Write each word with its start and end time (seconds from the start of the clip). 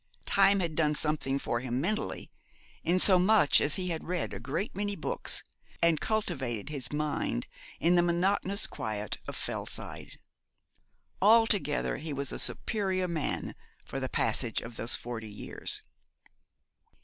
Time 0.25 0.61
had 0.61 0.73
done 0.75 0.95
something 0.95 1.37
for 1.37 1.59
him 1.59 1.79
mentally, 1.79 2.31
insomuch 2.83 3.61
as 3.61 3.75
he 3.75 3.89
had 3.89 4.07
read 4.07 4.33
a 4.33 4.39
great 4.39 4.75
many 4.75 4.95
books 4.95 5.43
and 5.79 6.01
cultivated 6.01 6.69
his 6.69 6.91
mind 6.91 7.45
in 7.79 7.93
the 7.93 8.01
monotonous 8.01 8.65
quiet 8.65 9.19
of 9.27 9.35
Fellside. 9.35 10.17
Altogether 11.21 11.97
he 11.97 12.13
was 12.13 12.31
a 12.31 12.39
superior 12.39 13.07
man 13.07 13.53
for 13.85 13.99
the 13.99 14.09
passage 14.09 14.59
of 14.59 14.75
those 14.75 14.95
forty 14.95 15.29
years. 15.29 15.83